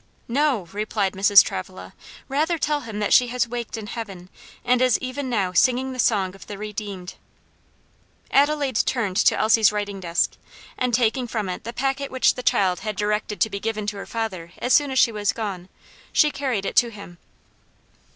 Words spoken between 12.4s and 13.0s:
child had